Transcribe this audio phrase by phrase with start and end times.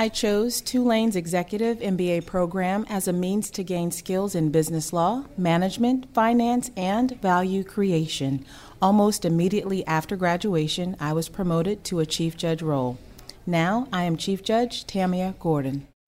[0.00, 5.26] I chose Tulane's Executive MBA program as a means to gain skills in business law,
[5.36, 8.46] management, finance, and value creation.
[8.80, 12.96] Almost immediately after graduation, I was promoted to a chief judge role.
[13.44, 15.86] Now I am Chief Judge Tamia Gordon.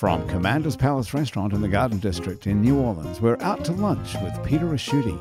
[0.00, 4.14] From Commander's Palace Restaurant in the Garden District in New Orleans, we're out to lunch
[4.22, 5.14] with Peter Ricchiuti.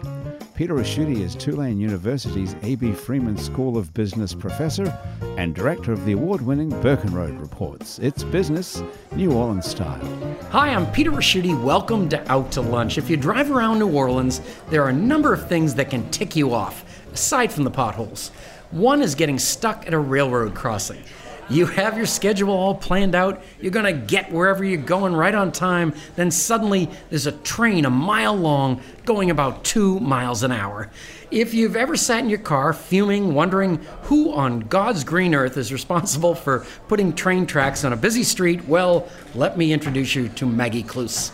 [0.56, 2.94] Peter Ricchiuti is Tulane University's A.B.
[2.94, 4.98] Freeman School of Business professor
[5.36, 8.00] and director of the award winning Burkenroad Reports.
[8.00, 10.00] It's business, New Orleans style.
[10.52, 11.62] Hi, I'm Peter Ricchiuti.
[11.62, 12.98] Welcome to Out to Lunch.
[12.98, 16.38] If you drive around New Orleans, there are a number of things that can tick
[16.38, 18.30] you off, aside from the potholes.
[18.72, 21.04] One is getting stuck at a railroad crossing.
[21.50, 23.42] You have your schedule all planned out.
[23.60, 25.94] You're going to get wherever you're going right on time.
[26.16, 30.92] Then suddenly there's a train a mile long going about two miles an hour.
[31.32, 35.74] If you've ever sat in your car fuming, wondering who on God's green earth is
[35.74, 40.46] responsible for putting train tracks on a busy street, well, let me introduce you to
[40.46, 41.32] Maggie Cluse.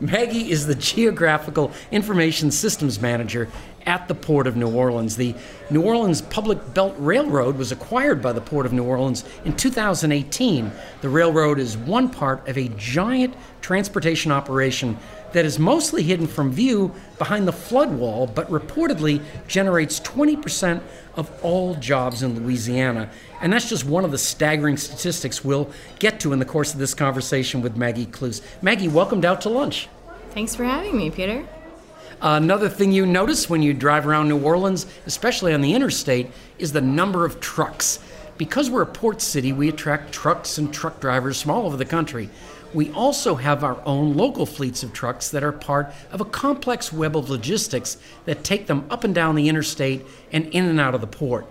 [0.00, 3.48] Maggie is the Geographical Information Systems Manager
[3.86, 5.16] at the Port of New Orleans.
[5.16, 5.34] The
[5.70, 10.70] New Orleans Public Belt Railroad was acquired by the Port of New Orleans in 2018.
[11.00, 14.98] The railroad is one part of a giant transportation operation
[15.32, 20.82] that is mostly hidden from view behind the flood wall, but reportedly generates 20%
[21.14, 23.10] of all jobs in Louisiana.
[23.40, 26.78] And that's just one of the staggering statistics we'll get to in the course of
[26.78, 28.42] this conversation with Maggie Cluse.
[28.60, 29.88] Maggie, welcomed out to lunch.
[30.30, 31.46] Thanks for having me, Peter.
[32.22, 36.72] Another thing you notice when you drive around New Orleans, especially on the interstate, is
[36.72, 37.98] the number of trucks.
[38.36, 41.84] Because we're a port city, we attract trucks and truck drivers from all over the
[41.86, 42.28] country.
[42.72, 46.92] We also have our own local fleets of trucks that are part of a complex
[46.92, 47.96] web of logistics
[48.26, 51.46] that take them up and down the interstate and in and out of the port.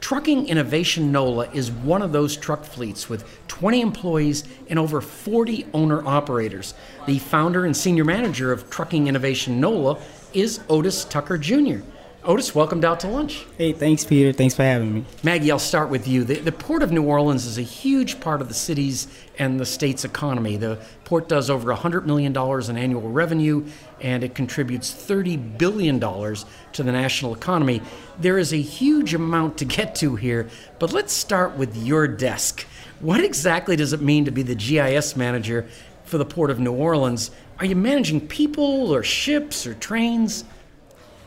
[0.00, 5.66] Trucking Innovation NOLA is one of those truck fleets with 20 employees and over 40
[5.72, 6.74] owner operators.
[7.06, 9.98] The founder and senior manager of Trucking Innovation NOLA
[10.32, 11.78] is Otis Tucker Jr.
[12.26, 13.46] Otis, welcomed out to lunch.
[13.56, 14.32] Hey, thanks, Peter.
[14.32, 15.04] Thanks for having me.
[15.22, 16.24] Maggie, I'll start with you.
[16.24, 19.06] The, the, Port of New Orleans is a huge part of the city's
[19.38, 20.56] and the state's economy.
[20.56, 23.64] The port does over $100 million in annual revenue,
[24.00, 27.80] and it contributes $30 billion to the national economy.
[28.18, 30.48] There is a huge amount to get to here,
[30.80, 32.66] but let's start with your desk.
[32.98, 35.68] What exactly does it mean to be the GIS manager
[36.02, 37.30] for the Port of New Orleans?
[37.60, 40.44] Are you managing people or ships or trains?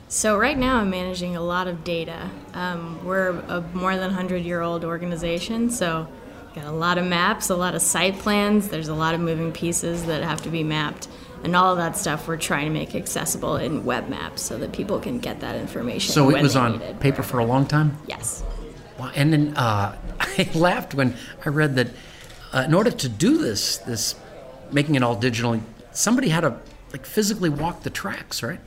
[0.10, 2.32] So right now I'm managing a lot of data.
[2.54, 6.08] Um, we're a more than 100 year old organization, so
[6.56, 8.70] got a lot of maps, a lot of site plans.
[8.70, 11.08] There's a lot of moving pieces that have to be mapped,
[11.44, 14.72] and all of that stuff we're trying to make accessible in web maps so that
[14.72, 16.12] people can get that information.
[16.12, 17.96] So it was on paper for a long time.
[18.08, 18.44] Yes.
[18.98, 21.16] Well, and then uh, I laughed when
[21.46, 21.90] I read that
[22.52, 24.16] uh, in order to do this, this
[24.72, 26.58] making it all digital, somebody had to
[26.92, 28.60] like physically walk the tracks, right?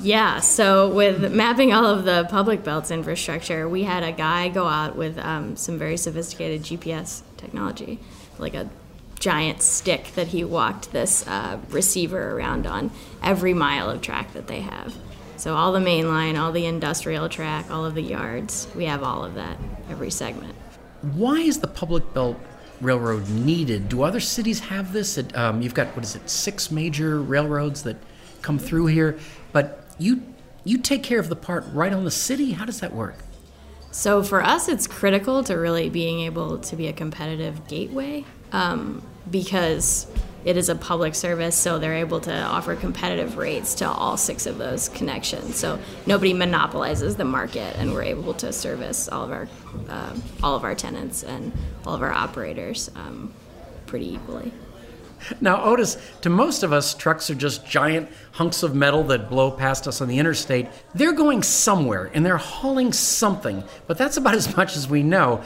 [0.00, 4.66] Yeah, so with mapping all of the public belts infrastructure, we had a guy go
[4.66, 7.98] out with um, some very sophisticated GPS technology,
[8.38, 8.68] like a
[9.18, 12.90] giant stick that he walked this uh, receiver around on
[13.22, 14.94] every mile of track that they have.
[15.36, 19.02] So all the main line, all the industrial track, all of the yards, we have
[19.02, 19.58] all of that
[19.90, 20.54] every segment.
[21.02, 22.38] Why is the public belt
[22.80, 23.88] railroad needed?
[23.88, 25.18] Do other cities have this?
[25.34, 27.96] Um, you've got what is it, six major railroads that
[28.42, 29.18] come through here,
[29.52, 30.22] but you
[30.64, 32.52] you take care of the part right on the city.
[32.52, 33.18] How does that work?
[33.92, 39.02] So for us, it's critical to really being able to be a competitive gateway um,
[39.30, 40.06] because
[40.44, 44.46] it is a public service, so they're able to offer competitive rates to all six
[44.46, 45.56] of those connections.
[45.56, 49.48] So nobody monopolizes the market, and we're able to service all of our
[49.88, 51.52] uh, all of our tenants and
[51.86, 53.32] all of our operators um,
[53.86, 54.52] pretty equally.
[55.40, 59.50] Now, Otis, to most of us, trucks are just giant hunks of metal that blow
[59.50, 60.68] past us on the interstate.
[60.94, 65.42] They're going somewhere and they're hauling something, but that's about as much as we know.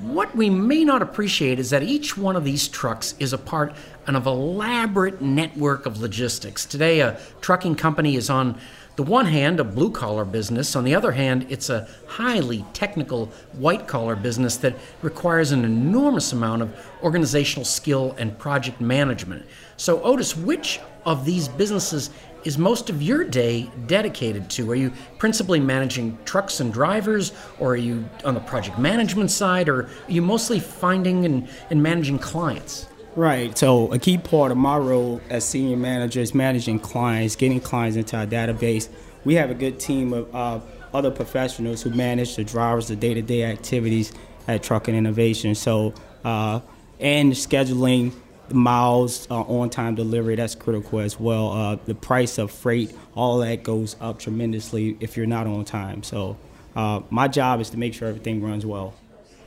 [0.00, 3.70] What we may not appreciate is that each one of these trucks is a part
[3.70, 3.78] of
[4.08, 6.66] an elaborate network of logistics.
[6.66, 8.58] Today, a trucking company is on
[8.96, 13.26] the one hand a blue collar business, on the other hand, it's a highly technical
[13.54, 19.44] white collar business that requires an enormous amount of organizational skill and project management.
[19.76, 22.10] So, Otis, which of these businesses
[22.44, 24.70] is most of your day dedicated to?
[24.70, 29.68] Are you principally managing trucks and drivers, or are you on the project management side,
[29.68, 32.86] or are you mostly finding and, and managing clients?
[33.16, 33.56] Right.
[33.56, 37.96] So a key part of my role as senior manager is managing clients, getting clients
[37.96, 38.88] into our database.
[39.24, 40.60] We have a good team of uh,
[40.92, 44.12] other professionals who manage the drivers, the day-to-day activities
[44.48, 45.54] at Trucking Innovation.
[45.54, 45.94] So
[46.24, 46.60] uh,
[46.98, 48.12] and scheduling
[48.50, 53.38] miles uh, on time delivery that's critical as well uh, the price of freight all
[53.38, 56.36] that goes up tremendously if you're not on time so
[56.76, 58.92] uh, my job is to make sure everything runs well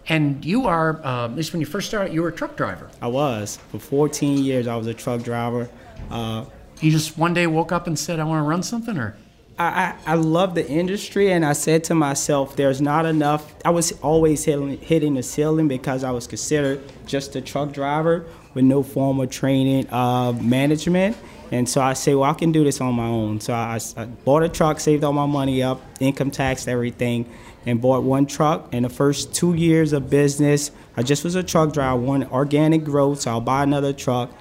[0.10, 2.90] and you are uh, at least when you first started you were a truck driver
[3.02, 5.70] i was for 14 years i was a truck driver
[6.12, 6.46] uh,
[6.80, 9.16] you just one day woke up and said i want to run something or
[9.60, 13.56] I, I, I love the industry and I said to myself, there's not enough.
[13.66, 18.26] I was always hitting, hitting the ceiling because I was considered just a truck driver
[18.54, 21.18] with no formal training of management.
[21.52, 23.40] And so I say, well, I can do this on my own.
[23.40, 27.26] So I, I, bought a truck, saved all my money up, income tax, everything,
[27.68, 28.74] and bought one truck.
[28.74, 32.86] In the first two years of business, I just was a truck driver, one organic
[32.86, 34.32] growth, so I'll buy another truck.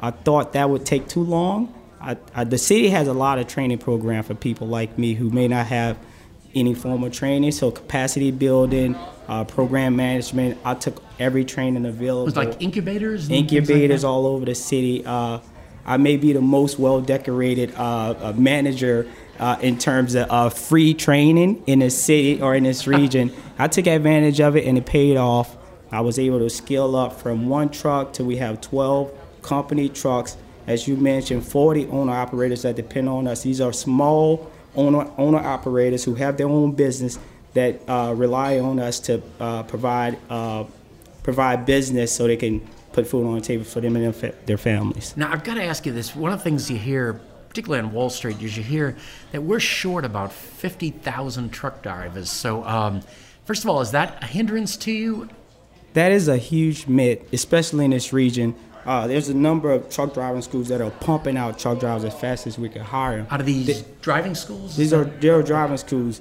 [0.00, 1.74] I thought that would take too long.
[2.00, 5.30] I, I, the city has a lot of training program for people like me who
[5.30, 5.98] may not have
[6.54, 8.94] any formal training, so capacity building,
[9.26, 10.56] uh, program management.
[10.64, 12.22] I took every training available.
[12.22, 13.28] It was like incubators.
[13.28, 15.04] Incubators like all over the city.
[15.04, 15.40] Uh,
[15.84, 20.48] I may be the most well decorated uh, uh, manager uh, in terms of uh,
[20.48, 23.32] free training in the city or in this region.
[23.58, 25.56] I took advantage of it and it paid off.
[25.90, 29.12] I was able to scale up from one truck to we have 12
[29.42, 30.36] company trucks.
[30.66, 33.42] As you mentioned, 40 owner operators that depend on us.
[33.42, 37.18] These are small owner owner operators who have their own business
[37.54, 40.64] that uh, rely on us to uh, provide uh,
[41.22, 42.60] provide business so they can
[42.92, 44.14] put food on the table for them and
[44.46, 45.14] their families.
[45.16, 46.16] Now, I've got to ask you this.
[46.16, 47.20] One of the things you hear,
[47.56, 48.94] particularly on Wall Street, you hear
[49.32, 52.28] that we're short about 50,000 truck drivers.
[52.28, 53.00] So, um,
[53.46, 55.30] first of all, is that a hindrance to you?
[55.94, 58.54] That is a huge myth, especially in this region.
[58.84, 62.12] Uh, there's a number of truck driving schools that are pumping out truck drivers as
[62.12, 63.26] fast as we can hire them.
[63.30, 64.76] Out of these the, driving schools?
[64.76, 66.20] These are, are driving schools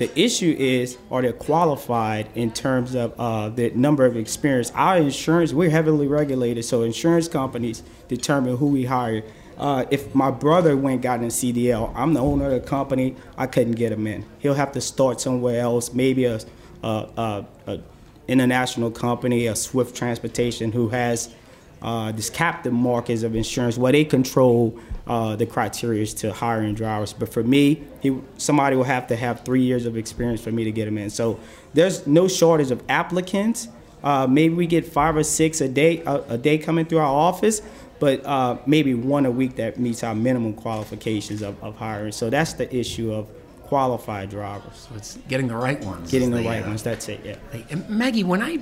[0.00, 4.72] the issue is, are they qualified in terms of uh, the number of experience?
[4.74, 9.22] Our insurance, we're heavily regulated, so insurance companies determine who we hire.
[9.60, 13.14] Uh, if my brother went got in CDL, I'm the owner of the company.
[13.36, 14.24] I couldn't get him in.
[14.38, 16.40] He'll have to start somewhere else, maybe a,
[16.82, 17.80] a, a, a
[18.26, 21.34] international company, a Swift Transportation, who has
[21.82, 27.12] uh, this captive markets of insurance where they control uh, the criteria to hiring drivers.
[27.12, 30.64] But for me, he, somebody will have to have three years of experience for me
[30.64, 31.10] to get him in.
[31.10, 31.38] So
[31.74, 33.68] there's no shortage of applicants.
[34.02, 37.04] Uh, maybe we get five or six a day a, a day coming through our
[37.04, 37.60] office,
[38.00, 42.10] but uh, maybe one a week that meets our minimum qualifications of, of hiring.
[42.10, 43.28] So that's the issue of
[43.62, 44.88] qualified drivers.
[44.88, 46.10] So it's getting the right ones.
[46.10, 46.82] Getting the right uh, ones.
[46.82, 47.20] That's it.
[47.22, 47.36] Yeah.
[47.52, 48.58] Hey, Maggie, when I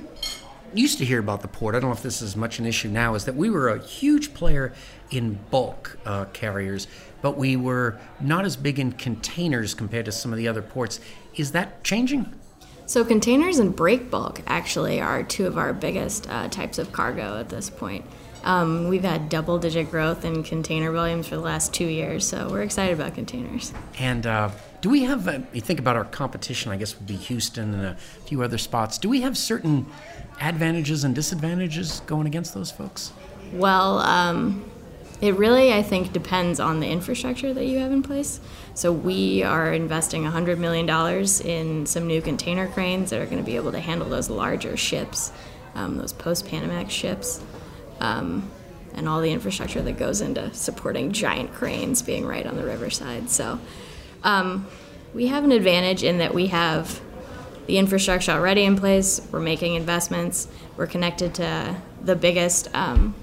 [0.73, 2.89] used to hear about the port, I don't know if this is much an issue
[2.89, 4.73] now, is that we were a huge player
[5.09, 6.87] in bulk uh, carriers,
[7.21, 10.99] but we were not as big in containers compared to some of the other ports.
[11.35, 12.33] Is that changing?
[12.85, 17.39] So, containers and break bulk actually are two of our biggest uh, types of cargo
[17.39, 18.03] at this point.
[18.43, 22.49] Um, we've had double digit growth in container volumes for the last two years, so
[22.49, 23.73] we're excited about containers.
[23.99, 27.15] And uh, do we have, uh, you think about our competition, I guess would be
[27.15, 28.97] Houston and a few other spots.
[28.97, 29.85] Do we have certain
[30.39, 33.11] advantages and disadvantages going against those folks?
[33.51, 34.69] Well, um,
[35.21, 38.39] it really, I think, depends on the infrastructure that you have in place.
[38.73, 40.87] So we are investing $100 million
[41.45, 44.77] in some new container cranes that are going to be able to handle those larger
[44.77, 45.33] ships,
[45.75, 47.43] um, those post-Panamax ships,
[47.99, 48.49] um,
[48.93, 53.29] and all the infrastructure that goes into supporting giant cranes being right on the riverside.
[53.29, 53.59] So
[54.23, 54.67] um,
[55.13, 57.01] we have an advantage in that we have
[57.67, 59.21] the infrastructure already in place.
[59.31, 60.47] We're making investments.
[60.75, 63.13] We're connected to the biggest um,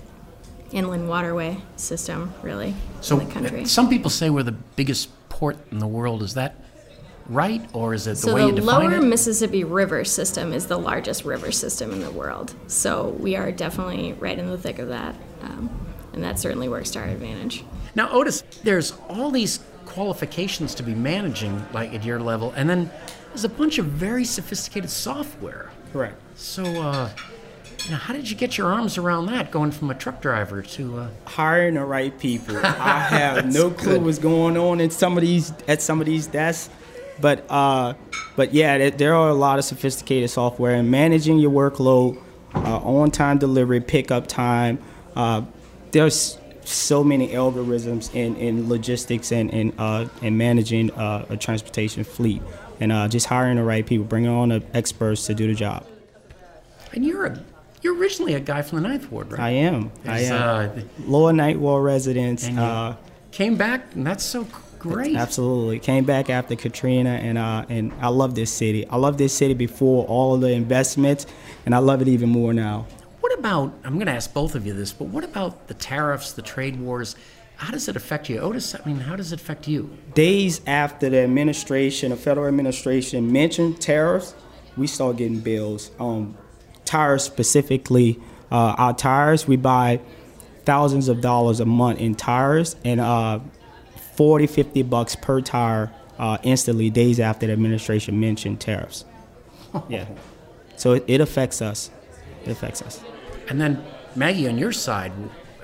[0.73, 3.64] inland waterway system, really, so in the country.
[3.64, 6.23] Some people say we're the biggest port in the world.
[6.23, 6.56] Is that
[7.28, 8.61] right, or is it the so way you define it?
[8.61, 12.54] So the lower Mississippi River system is the largest river system in the world.
[12.66, 15.71] So we are definitely right in the thick of that, um,
[16.12, 17.64] and that certainly works to our advantage.
[17.95, 22.90] Now, Otis, there's all these qualifications to be managing, like at your level, and then
[23.28, 25.71] there's a bunch of very sophisticated software.
[25.92, 26.21] Correct.
[26.37, 27.11] So, uh,
[27.85, 30.61] you know, how did you get your arms around that, going from a truck driver
[30.61, 30.99] to?
[30.99, 31.09] Uh...
[31.25, 32.56] Hiring the right people.
[32.56, 32.62] I
[33.11, 34.02] have no clue good.
[34.02, 36.68] what's going on in some of these at some of these desks,
[37.20, 37.94] but uh,
[38.37, 42.20] but yeah, there, there are a lot of sophisticated software and managing your workload,
[42.54, 44.78] uh, on-time delivery, pickup time.
[45.14, 45.42] Uh,
[45.92, 52.04] there's so many algorithms in, in logistics and and, uh, and managing uh, a transportation
[52.04, 52.42] fleet,
[52.80, 55.87] and uh, just hiring the right people, bringing on the experts to do the job.
[56.92, 57.44] And you're a
[57.82, 59.40] you're originally a guy from the Ninth Ward, right?
[59.40, 59.92] I am.
[60.04, 60.70] I am.
[60.70, 62.49] uh, Lower Ninth Ward residents.
[62.49, 62.96] Uh,
[63.30, 64.46] came back, and that's so
[64.88, 65.16] great.
[65.16, 65.78] Absolutely.
[65.78, 68.87] Came back after Katrina, and uh, and I love this city.
[68.88, 71.26] I love this city before all of the investments,
[71.64, 72.87] and I love it even more now.
[73.21, 73.75] What about?
[73.85, 76.78] I'm going to ask both of you this, but what about the tariffs, the trade
[76.78, 77.16] wars?
[77.57, 78.75] How does it affect you, Otis?
[78.75, 79.97] I mean, how does it affect you?
[80.14, 84.35] Days after the administration, the federal administration mentioned tariffs,
[84.76, 85.90] we start getting bills.
[85.99, 86.37] Um,
[86.85, 88.21] tires specifically,
[88.52, 90.00] uh, our tires, we buy
[90.66, 93.40] thousands of dollars a month in tires, and uh,
[94.16, 99.04] 40, 50 bucks per tire uh, instantly days after the administration mentioned tariffs.
[99.90, 100.06] Yeah.
[100.76, 101.90] So it, it affects us.
[102.44, 103.02] It affects us.
[103.49, 105.12] And then Maggie, on your side,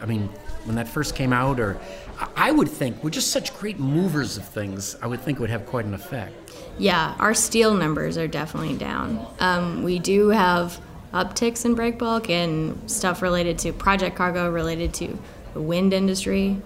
[0.02, 0.28] I mean,
[0.64, 1.78] when that first came out, or
[2.18, 4.96] I- I would think we're just such great movers of things.
[5.00, 6.34] I would think it would have quite an effect.
[6.78, 9.26] Yeah, our steel numbers are definitely down.
[9.40, 10.78] Um, we do have
[11.14, 15.18] upticks in break bulk and stuff related to project cargo related to
[15.54, 16.60] the wind industry.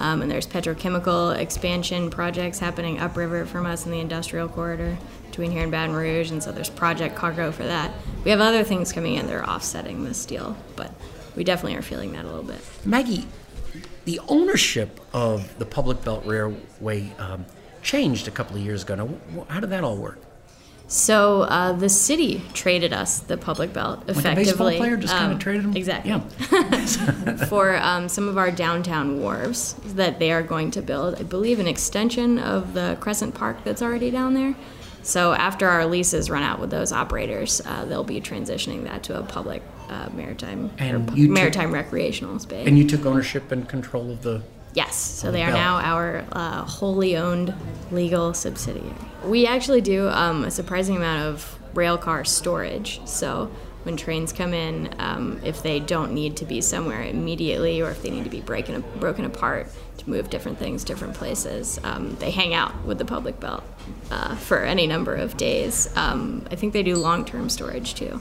[0.00, 5.50] Um, and there's petrochemical expansion projects happening upriver from us in the industrial corridor between
[5.50, 7.90] here and Baton Rouge, and so there's project cargo for that.
[8.24, 10.92] We have other things coming in that are offsetting the steel, but
[11.36, 12.60] we definitely are feeling that a little bit.
[12.84, 13.26] Maggie,
[14.04, 17.46] the ownership of the Public Belt Railway um,
[17.82, 18.94] changed a couple of years ago.
[18.94, 20.18] Now, how did that all work?
[20.92, 24.44] So uh, the city traded us the public belt Like a effectively.
[24.44, 25.74] baseball player just kind um, of traded them?
[25.74, 26.10] Exactly.
[26.10, 27.36] Yeah.
[27.46, 31.14] for um, some of our downtown wharves that they are going to build.
[31.14, 34.54] I believe an extension of the Crescent Park that's already down there.
[35.02, 39.18] So after our leases run out with those operators, uh, they'll be transitioning that to
[39.18, 42.68] a public uh, maritime And pu- you took- maritime recreational space.
[42.68, 44.42] And you took ownership and control of the.
[44.74, 47.54] Yes, so they are now our uh, wholly owned
[47.90, 48.94] legal subsidiary.
[49.24, 53.00] We actually do um, a surprising amount of rail car storage.
[53.06, 53.50] So
[53.82, 58.02] when trains come in, um, if they don't need to be somewhere immediately or if
[58.02, 62.30] they need to be breaking, broken apart to move different things different places, um, they
[62.30, 63.64] hang out with the public belt
[64.10, 65.94] uh, for any number of days.
[65.96, 68.20] Um, I think they do long term storage too,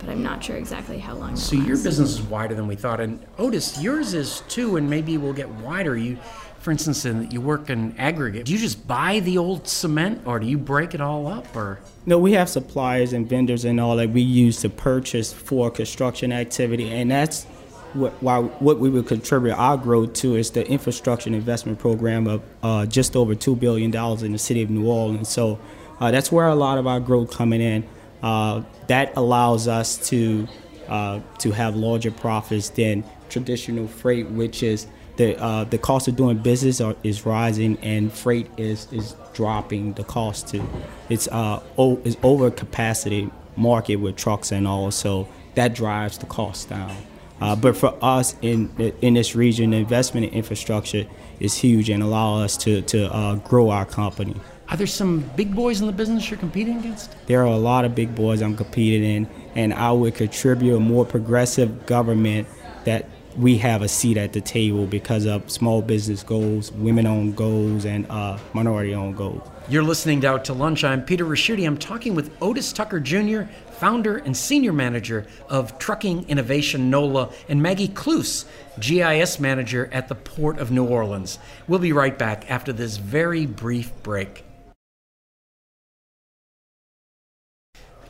[0.00, 1.34] but I'm not sure exactly how long.
[1.34, 4.88] that So your business is wider than we thought, and Otis, yours is too, and
[4.88, 5.96] maybe will get wider.
[5.96, 6.18] You,
[6.58, 8.46] for instance, in, you work in aggregate.
[8.46, 11.80] Do you just buy the old cement, or do you break it all up, or?
[12.06, 16.32] No, we have suppliers and vendors and all that we use to purchase for construction
[16.32, 17.44] activity, and that's
[17.92, 22.42] what why what we would contribute our growth to is the infrastructure investment program of
[22.62, 25.28] uh, just over two billion dollars in the city of New Orleans.
[25.28, 25.58] So
[25.98, 27.86] uh, that's where a lot of our growth coming in.
[28.22, 30.46] Uh, that allows us to
[30.88, 34.86] uh, to have larger profits than traditional freight, which is
[35.16, 39.92] the uh, the cost of doing business are, is rising and freight is is dropping
[39.94, 40.62] the cost to.
[41.08, 46.26] It's uh o- is over capacity market with trucks and all, so that drives the
[46.26, 46.96] cost down.
[47.40, 51.06] Uh, but for us in in this region, investment in infrastructure
[51.38, 54.36] is huge and allow us to to uh, grow our company.
[54.70, 57.16] Are there some big boys in the business you're competing against?
[57.26, 60.80] There are a lot of big boys I'm competing in, and I would contribute a
[60.80, 62.46] more progressive government
[62.84, 67.84] that we have a seat at the table because of small business goals, women-owned goals,
[67.84, 69.42] and uh, minority-owned goals.
[69.68, 70.84] You're listening to Out to Lunch.
[70.84, 71.66] I'm Peter Ricchiuti.
[71.66, 77.60] I'm talking with Otis Tucker Jr., founder and senior manager of Trucking Innovation NOLA, and
[77.60, 78.44] Maggie Kloos,
[78.78, 81.40] GIS manager at the Port of New Orleans.
[81.66, 84.44] We'll be right back after this very brief break.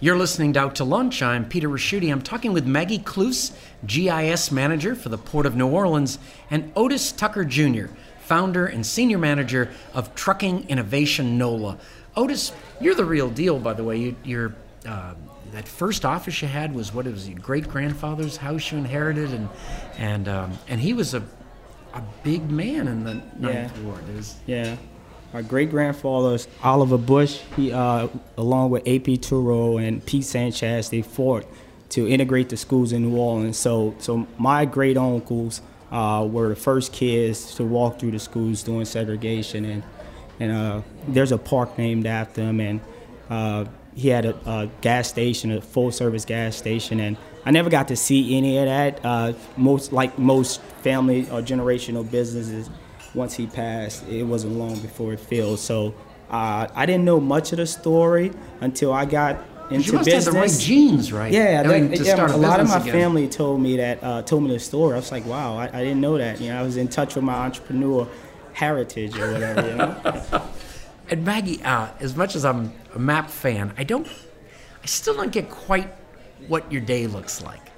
[0.03, 1.21] You're listening to Out to Lunch.
[1.23, 2.11] I'm Peter Ricchiuti.
[2.11, 3.53] I'm talking with Maggie Kloos,
[3.87, 6.19] GIS manager for the Port of New Orleans,
[6.51, 7.87] and Otis Tucker Jr.,
[8.21, 11.77] founder and senior manager of Trucking Innovation NOLA.
[12.17, 13.99] Otis, you're the real deal, by the way.
[13.99, 14.55] You, you're
[14.87, 15.15] uh,
[15.53, 19.33] that first office you had was what it was your great grandfather's house you inherited,
[19.35, 19.49] and
[19.99, 21.23] and um, and he was a
[21.93, 23.83] a big man in the Ninth Yeah.
[23.83, 24.17] Ward.
[24.17, 24.77] Was- Yeah.
[25.33, 29.19] My great grandfather, Oliver Bush, he, uh, along with A.P.
[29.19, 31.47] Tureaud and Pete Sanchez, they fought
[31.91, 33.57] to integrate the schools in New Orleans.
[33.57, 38.63] So, so my great uncles uh, were the first kids to walk through the schools
[38.63, 39.83] during segregation, and
[40.41, 42.81] and uh, there's a park named after him, and
[43.29, 47.69] uh, he had a, a, gas station, a full service gas station, and I never
[47.69, 49.05] got to see any of that.
[49.05, 52.71] Uh, most like most family or generational businesses,
[53.15, 55.59] once he passed, it wasn't long before it failed.
[55.59, 55.95] So
[56.31, 59.39] uh, I didn't know much of the story until I got
[59.71, 60.25] into you must business.
[60.27, 61.33] have the right genes, right?
[61.33, 62.93] Yeah, I mean, that, to yeah start a lot of my again.
[62.93, 64.95] family told me that, uh, told me the story.
[64.95, 66.41] I was like, wow, I, I didn't know that.
[66.41, 68.09] You know, I was in touch with my entrepreneur
[68.53, 69.69] heritage or whatever.
[69.69, 70.43] You know.
[71.11, 75.33] And Maggie, uh, as much as I'm a map fan, I don't, I still don't
[75.33, 75.93] get quite
[76.47, 77.70] what your day looks like.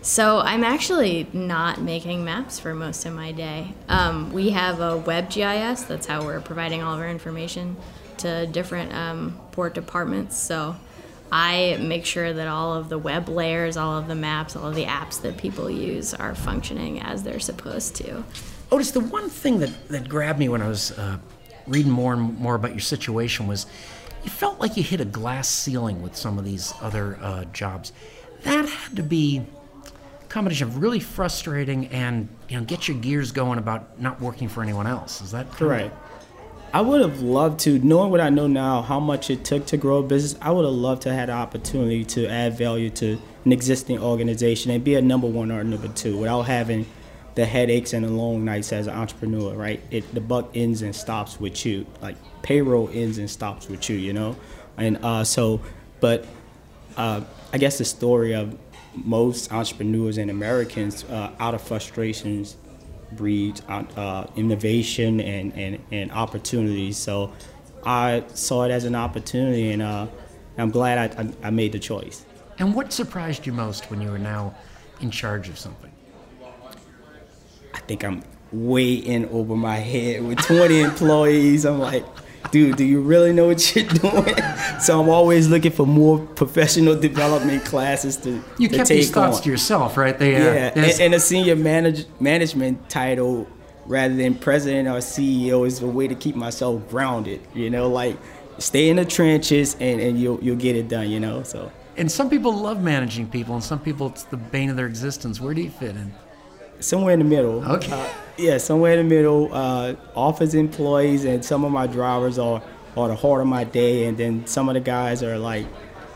[0.00, 3.74] So I'm actually not making maps for most of my day.
[3.88, 5.82] Um, we have a web GIS.
[5.82, 7.76] That's how we're providing all of our information
[8.18, 10.36] to different um, port departments.
[10.36, 10.76] So
[11.32, 14.74] I make sure that all of the web layers, all of the maps, all of
[14.74, 18.24] the apps that people use are functioning as they're supposed to.
[18.70, 21.18] Otis, the one thing that, that grabbed me when I was uh,
[21.66, 23.66] reading more and more about your situation was
[24.24, 27.92] you felt like you hit a glass ceiling with some of these other uh, jobs.
[28.42, 29.44] That had to be
[30.28, 34.62] combination of really frustrating and you know get your gears going about not working for
[34.62, 35.20] anyone else.
[35.20, 35.94] Is that correct?
[36.72, 39.78] I would have loved to, knowing what I know now, how much it took to
[39.78, 40.38] grow a business.
[40.42, 43.98] I would have loved to have had the opportunity to add value to an existing
[43.98, 46.84] organization and be a number one or a number two without having
[47.36, 49.80] the headaches and the long nights as an entrepreneur, right?
[49.90, 51.86] It the buck ends and stops with you.
[52.02, 54.36] Like payroll ends and stops with you, you know.
[54.76, 55.62] And uh, so,
[56.00, 56.26] but
[56.98, 58.58] uh, I guess the story of
[58.94, 62.56] most entrepreneurs and Americans uh, out of frustrations
[63.12, 66.96] breeds uh, innovation and, and, and opportunities.
[66.96, 67.32] So
[67.84, 70.06] I saw it as an opportunity, and uh,
[70.58, 72.24] I'm glad I, I, I made the choice.
[72.58, 74.54] And what surprised you most when you were now
[75.00, 75.92] in charge of something?
[77.74, 81.64] I think I'm way in over my head with 20 employees.
[81.64, 82.04] I'm like,
[82.50, 84.34] dude, do you really know what you're doing?
[84.80, 89.10] so I'm always looking for more professional development classes to You to kept take these
[89.10, 89.42] thoughts on.
[89.44, 90.18] to yourself, right?
[90.18, 93.46] They, uh, yeah, there's- and, and a senior manage, management title
[93.86, 97.40] rather than president or CEO is a way to keep myself grounded.
[97.54, 98.16] You know, like
[98.58, 101.08] stay in the trenches and, and you'll you'll get it done.
[101.10, 101.70] You know, so.
[101.96, 105.40] and some people love managing people, and some people it's the bane of their existence.
[105.40, 106.12] Where do you fit in?
[106.80, 107.64] Somewhere in the middle.
[107.64, 107.92] Okay.
[107.92, 109.52] Uh, yeah, somewhere in the middle.
[109.52, 112.62] Uh, office employees and some of my drivers are,
[112.96, 115.66] are the heart of my day, and then some of the guys are like,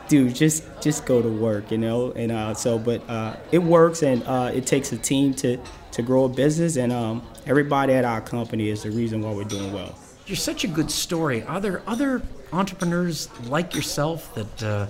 [0.08, 2.12] dude, just just go to work, you know.
[2.12, 5.58] And uh, so, but uh, it works, and uh, it takes a team to
[5.92, 9.44] to grow a business, and um, everybody at our company is the reason why we're
[9.44, 9.94] doing well.
[10.26, 11.42] You're such a good story.
[11.42, 14.86] Are there other entrepreneurs like yourself that uh,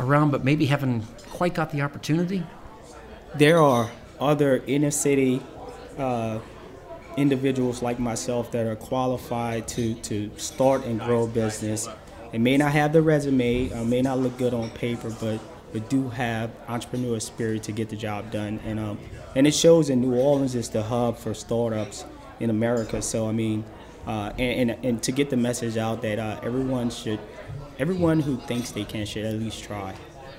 [0.00, 2.42] around, but maybe haven't quite got the opportunity?
[3.34, 5.42] there are other inner city
[5.98, 6.38] uh,
[7.16, 11.88] individuals like myself that are qualified to, to start and grow a business.
[12.32, 15.40] It may not have the resume, uh, may not look good on paper, but
[15.74, 18.60] but do have entrepreneur spirit to get the job done.
[18.64, 18.98] And um,
[19.34, 22.04] and it shows in New Orleans is the hub for startups
[22.38, 23.02] in America.
[23.02, 23.64] So I mean,
[24.06, 27.18] uh, and, and and to get the message out that uh, everyone should,
[27.80, 29.94] everyone who thinks they can should at least try.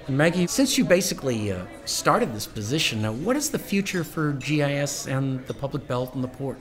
[0.08, 5.08] Maggie, since you basically uh, started this position, uh, what is the future for GIS
[5.08, 6.60] and the public belt and the port?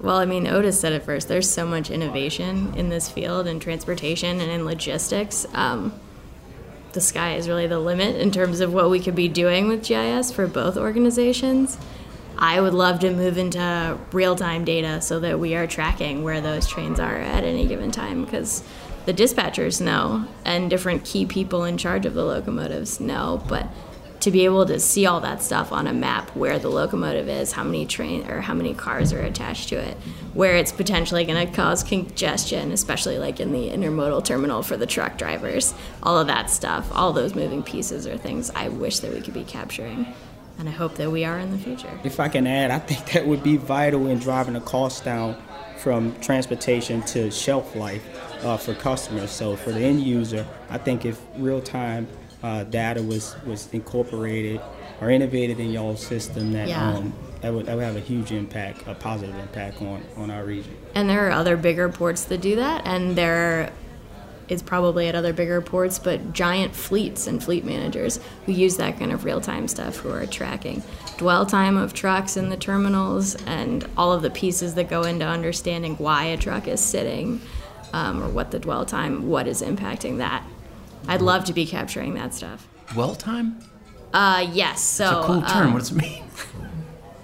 [0.00, 1.26] Well, I mean, Otis said it first.
[1.26, 5.44] There's so much innovation in this field, in transportation and in logistics.
[5.54, 5.92] Um,
[6.92, 9.84] the sky is really the limit in terms of what we could be doing with
[9.84, 11.78] GIS for both organizations.
[12.38, 16.40] I would love to move into real time data so that we are tracking where
[16.40, 18.62] those trains are at any given time because
[19.04, 23.42] the dispatchers know and different key people in charge of the locomotives know.
[23.48, 23.68] But
[24.20, 27.50] to be able to see all that stuff on a map where the locomotive is,
[27.50, 29.96] how many train or how many cars are attached to it,
[30.32, 34.86] where it's potentially going to cause congestion, especially like in the intermodal terminal for the
[34.86, 39.12] truck drivers, all of that stuff, all those moving pieces are things I wish that
[39.12, 40.06] we could be capturing.
[40.56, 41.98] And I hope that we are in the future.
[42.04, 45.36] If I can add, I think that would be vital in driving the cost down
[45.78, 48.04] from transportation to shelf life
[48.42, 49.30] uh, for customers.
[49.30, 52.06] So for the end user, I think if real time
[52.42, 54.60] uh, data was, was incorporated
[55.00, 56.94] or innovated in y'all's system, that Yeah.
[56.96, 60.44] um, that would, that would have a huge impact, a positive impact on, on our
[60.44, 60.76] region.
[60.94, 63.72] And there are other bigger ports that do that, and there
[64.48, 68.98] is probably at other bigger ports, but giant fleets and fleet managers who use that
[68.98, 70.82] kind of real time stuff who are tracking
[71.16, 75.24] dwell time of trucks in the terminals and all of the pieces that go into
[75.24, 77.40] understanding why a truck is sitting
[77.92, 80.44] um, or what the dwell time, what is impacting that.
[81.08, 82.68] I'd love to be capturing that stuff.
[82.92, 83.58] Dwell time?
[84.12, 84.80] Uh, yes.
[84.82, 85.66] So It's a cool term.
[85.68, 86.24] um, what does it mean?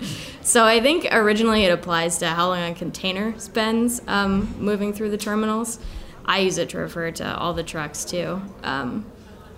[0.43, 5.11] So I think originally it applies to how long a container spends um, moving through
[5.11, 5.79] the terminals.
[6.25, 9.05] I use it to refer to all the trucks too, um,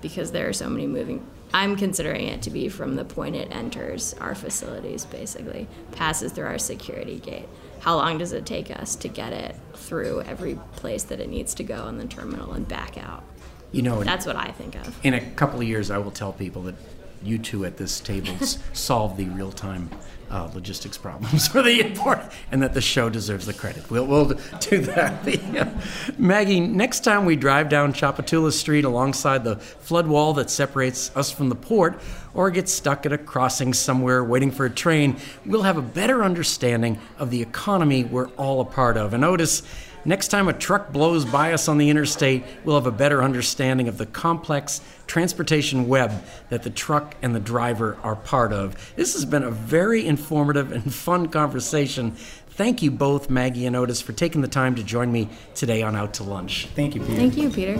[0.00, 1.24] because there are so many moving.
[1.52, 6.46] I'm considering it to be from the point it enters our facilities, basically, passes through
[6.46, 7.48] our security gate.
[7.80, 11.54] How long does it take us to get it through every place that it needs
[11.54, 13.24] to go in the terminal and back out?
[13.72, 14.98] You know, That's what I think of.
[15.04, 16.74] in a couple of years, I will tell people that
[17.22, 18.34] you two at this table
[18.72, 19.90] solve the real-time
[20.30, 22.20] uh, logistics problems for the airport,
[22.52, 23.90] and that the show deserves the credit.
[23.90, 24.26] We'll, we'll
[24.60, 26.18] do that.
[26.18, 31.30] Maggie, next time we drive down Tchoupitoulas Street alongside the flood wall that separates us
[31.30, 32.00] from the port,
[32.32, 36.22] or get stuck at a crossing somewhere waiting for a train, we'll have a better
[36.22, 39.12] understanding of the economy we're all a part of.
[39.12, 39.62] And Otis,
[40.04, 43.86] Next time a truck blows by us on the interstate, we'll have a better understanding
[43.86, 48.92] of the complex transportation web that the truck and the driver are part of.
[48.96, 52.12] This has been a very informative and fun conversation.
[52.60, 55.96] Thank you both, Maggie and Otis, for taking the time to join me today on
[55.96, 56.66] Out to Lunch.
[56.74, 57.16] Thank you, Peter.
[57.16, 57.78] Thank you, Peter.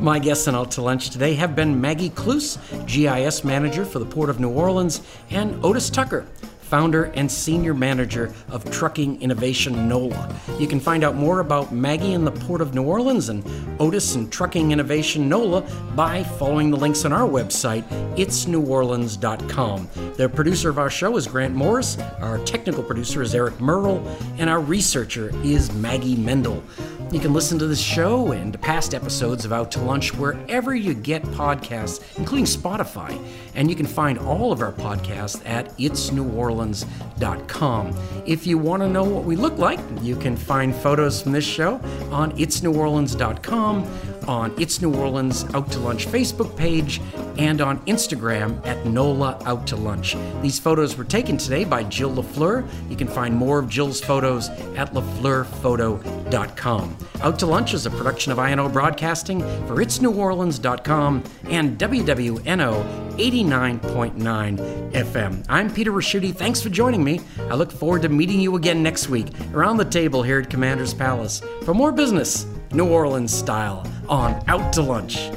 [0.00, 4.06] My guests on Out to Lunch today have been Maggie Cluse, GIS Manager for the
[4.06, 6.26] Port of New Orleans, and Otis Tucker,
[6.72, 10.34] founder and senior manager of Trucking Innovation NOLA.
[10.58, 13.44] You can find out more about Maggie and the Port of New Orleans and
[13.78, 19.88] Otis and Trucking Innovation NOLA by following the links on our website, itsneworleans.com.
[20.16, 24.02] The producer of our show is Grant Morris, our technical producer is Eric Merle,
[24.38, 26.62] and our researcher is Maggie Mendel.
[27.12, 30.94] You can listen to this show and past episodes of Out to Lunch wherever you
[30.94, 33.22] get podcasts, including Spotify.
[33.54, 37.98] And you can find all of our podcasts at itsneworleans.com.
[38.24, 41.44] If you want to know what we look like, you can find photos from this
[41.44, 41.74] show
[42.10, 43.86] on itsneworleans.com,
[44.28, 47.00] on It's New Orleans Out to Lunch Facebook page,
[47.38, 50.16] and on Instagram at NOLA Out to Lunch.
[50.42, 52.68] These photos were taken today by Jill LaFleur.
[52.90, 56.96] You can find more of Jill's photos at lafleurphoto.com.
[57.22, 65.44] Out to Lunch is a production of INO Broadcasting for itsneworleans.com and WWNO 89.9 FM.
[65.48, 66.34] I'm Peter Ricchiuti.
[66.34, 67.20] Thanks for joining me.
[67.50, 70.94] I look forward to meeting you again next week around the table here at Commander's
[70.94, 75.28] Palace for more business, New Orleans style, on Out to Lunch.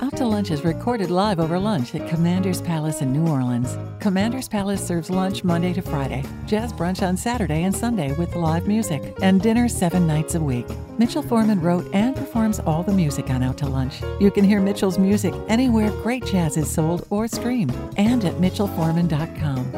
[0.00, 3.78] Out to Lunch is recorded live over lunch at Commander's Palace in New Orleans.
[4.00, 8.66] Commander's Palace serves lunch Monday to Friday, jazz brunch on Saturday and Sunday with live
[8.66, 10.66] music, and dinner seven nights a week.
[10.98, 14.02] Mitchell Foreman wrote and performs all the music on Out to Lunch.
[14.18, 19.77] You can hear Mitchell's music anywhere great jazz is sold or streamed, and at mitchellforeman.com.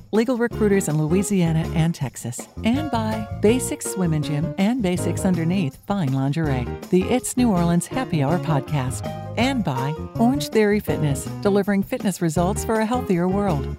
[0.11, 5.77] legal recruiters in Louisiana and Texas, and by Basics Swim and Gym and Basics Underneath
[5.87, 9.05] Fine Lingerie, the It's New Orleans Happy Hour podcast,
[9.37, 13.77] and by Orangetheory Fitness, delivering fitness results for a healthier world.